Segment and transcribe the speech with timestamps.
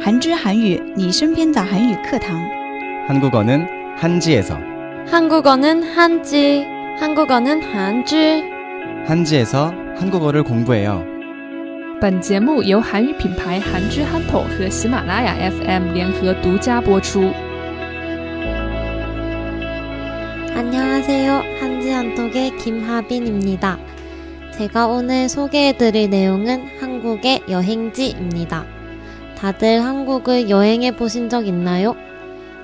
[0.00, 2.40] 韩之韩语你身边的韩语课堂
[3.08, 3.66] 한국어는
[3.96, 4.58] 한지에서
[5.06, 6.66] 한국어는 한지,
[6.98, 8.42] 한국어는 한지.
[9.06, 11.04] 한지에서 한국어를 공부해요.
[12.00, 17.32] 本节目由韩语品牌韩之憨头和喜马拉雅 FM 联合独家播出。
[20.54, 21.42] 안녕하세요.
[21.60, 23.78] 한지한톡의 김하빈입니다.
[24.52, 28.64] 제가 오늘 소개해드릴 내용은 한국의 여행지입니다.
[29.41, 31.95] 다들 한국을 여행해 보신 적 있나요?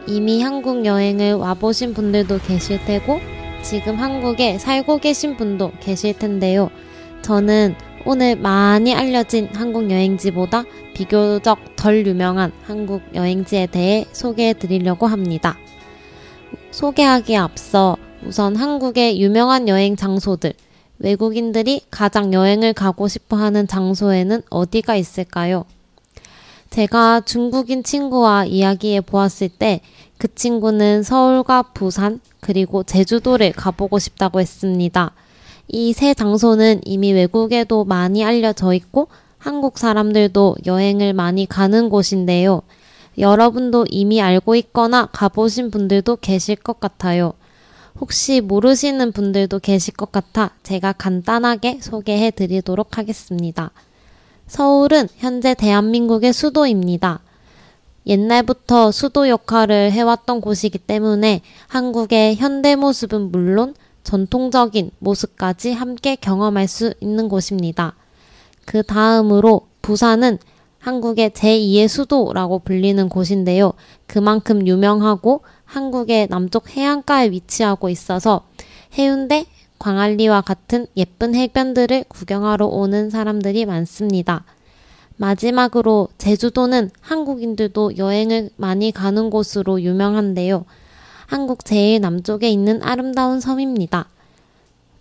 [0.06, 3.20] 이미 한국 여행을 와보신 분들도 계실 테고,
[3.64, 6.70] 지금 한국에 살고 계신 분도 계실 텐데요.
[7.24, 7.74] 저는
[8.06, 15.58] 오늘 많이 알려진 한국 여행지보다 비교적 덜 유명한 한국 여행지에 대해 소개해 드리려고 합니다.
[16.70, 20.54] 소개하기에 앞서 우선 한국의 유명한 여행 장소들,
[21.00, 25.66] 외국인들이 가장 여행을 가고 싶어 하는 장소에는 어디가 있을까요?
[26.78, 29.82] 제가 중국인 친구와 이야기해 보았을 때
[30.20, 35.12] 그 친구는 서울과 부산 그리고 제주도를 가보고 싶다고 했습니다.
[35.70, 39.08] 이 세 장소는 이미 외국에도 많이 알려져 있고
[39.40, 42.62] 한국 사람들도 여행을 많이 가는 곳인데요.
[43.18, 47.34] 여러분도 이미 알고 있거나 가보신 분들도 계실 것 같아요.
[48.00, 53.72] 혹시 모르시는 분들도 계실 것 같아 제가 간단하게 소개해 드리도록 하겠습니다.
[54.48, 57.20] 서울은 현재 대한민국의 수도입니다.
[58.06, 66.94] 옛날부터 수도 역할을 해왔던 곳이기 때문에 한국의 현대 모습은 물론 전통적인 모습까지 함께 경험할 수
[67.02, 67.96] 있는 곳입니다.
[68.66, 70.38] 그 다음으로 부산은
[70.80, 73.74] 한국의 제2의 수도라고 불리는 곳인데요.
[74.06, 78.46] 그만큼 유명하고 한국의 남쪽 해안가에 위치하고 있어서
[78.98, 79.46] 해운대,
[79.80, 84.44] 광안리와 같은 예쁜 해변들을 구경하러 오는 사람들이 많습니다.
[85.18, 90.66] 마지막으로 제주도는 한국인들도 여행을 많이 가는 곳으로 유명한데요.
[91.26, 94.08] 한국 제일 남쪽에 있는 아름다운 섬입니다.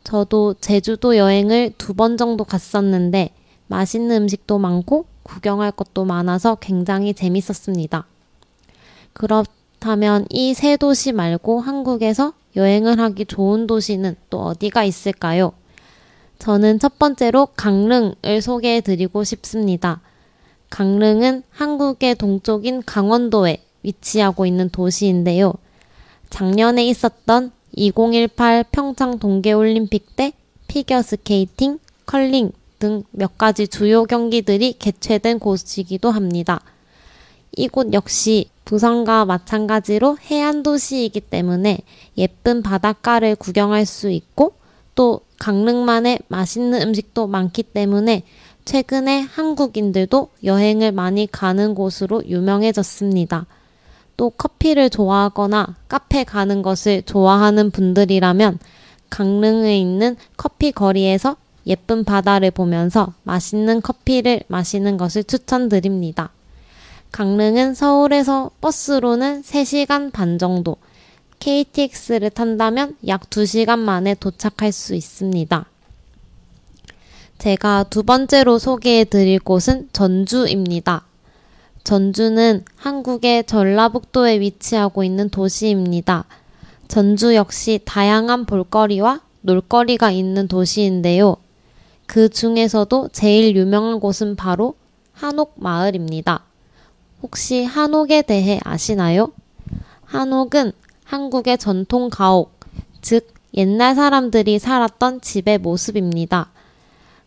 [0.05, 3.31] 저도 제주도 여행을 두 번 정도 갔었는데
[3.69, 8.07] 맛있는 음식도 많고 구경할 것도 많아서 굉장히 재밌었습니다.
[9.13, 15.53] 그렇다면 이 세 도시 말고 한국에서 여행을 하기 좋은 도시는 또 어디가 있을까요?
[16.39, 20.01] 저는 첫 번째로 강릉을 소개해 드리고 싶습니다.
[20.71, 25.55] 강릉은 한국의 동쪽인 강원도에 위치하고 있는 도시인데요.
[26.31, 30.33] 작년에 있었던 2018 평창 동계올림픽 때
[30.67, 36.61] 피겨 스케이팅, 컬링 등 몇 가지 주요 경기들이 개최된 곳이기도 합니다.
[37.57, 41.79] 이곳 역시 부산과 마찬가지로 해안 도시이기 때문에
[42.19, 44.55] 예쁜 바닷가를 구경할 수 있고
[44.95, 48.25] 또 강릉만의 맛있는 음식도 많기 때문에
[48.65, 53.47] 최근에 한국인들도 여행을 많이 가는 곳으로 유명해졌습니다.
[54.17, 58.59] 또 커피를 좋아하거나 카페 가는 것을 좋아하는 분들이라면
[59.11, 61.37] 강릉에 있는 커피 거리에서
[61.69, 66.31] 예쁜 바다를 보면서 맛있는 커피를 마시는 것을 추천드립니다.
[67.13, 70.77] 강릉은 서울에서 버스로는 3시간 반 정도,
[71.39, 75.67] KTX를 탄다면 약 2시간 만에 도착할 수 있습니다.
[77.39, 81.05] 제가 두 번째로 소개해 드릴 곳은 전주입니다.
[81.85, 86.25] 전주는 한국의 전라북도에 위치하고 있는 도시입니다.
[86.89, 91.37] 전주 역시 다양한 볼거리와 놀거리가 있는 도시인데요.
[92.07, 94.75] 그 중에서도 제일 유명한 곳은 바로
[95.13, 96.43] 한옥 마을입니다.
[97.23, 99.33] 혹시 한옥에 대해 아시나요?
[100.05, 100.73] 한옥은
[101.05, 102.61] 한국의 전통 가옥,
[103.01, 106.51] 즉 옛날 사람들이 살았던 집의 모습입니다.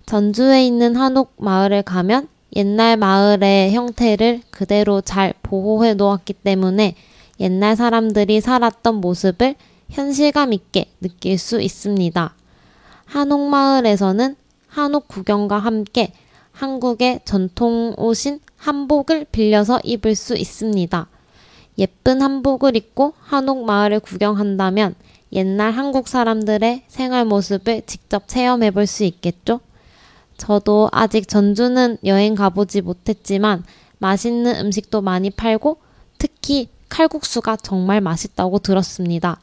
[0.06, 6.96] 전주에 있는 한옥 마을에 가면 옛날 마을의 형태를 그대로 잘 보호해 놓았기 때문에
[7.40, 9.56] 옛날 사람들이 살았던 모습을
[9.90, 12.34] 현실감 있게 느낄 수 있습니다.
[13.06, 14.36] 한옥 마을에서는
[14.68, 16.14] 한옥 구경과 함께
[16.60, 21.08] 한국의 전통 옷인 한복을 빌려서 입을 수 있습니다.
[21.78, 24.96] 예쁜 한복을 입고 한옥 마을을 구경한다면
[25.32, 29.62] 옛날 한국 사람들의 생활 모습을 직접 체험해 볼 수 있겠죠?
[30.36, 33.64] 저도 아직 전주는 여행 가보지 못했지만
[34.00, 35.78] 맛있는 음식도 많이 팔고
[36.18, 39.40] 특히 칼국수가 정말 맛있다고 들었습니다.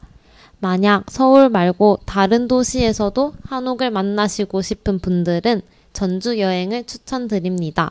[0.59, 5.63] 만약 서울 말고 다른 도시에서도 한옥을 만나시고 싶은 분들은
[5.97, 7.89] 전주 여행을 추천드립니다.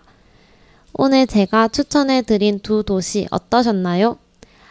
[0.92, 4.16] 오늘 제가 추천해 드린 두 도시 어떠셨나요?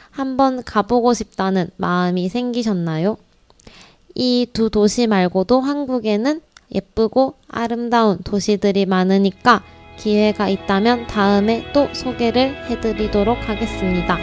[0.10, 3.18] 한번 가보고 싶다는 마음이 생기셨나요?
[4.16, 6.40] 이 두 도시 말고도 한국에는
[6.74, 9.64] 예쁘고 아름다운 도시들이 많으니까
[10.00, 14.18] 기회가 있다면 다음에 또 소개를 해드리도록 하겠습니다.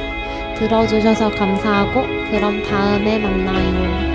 [0.56, 2.00] 들어주셔서 감사하고
[2.31, 4.12] 그럼 다음에 만나요.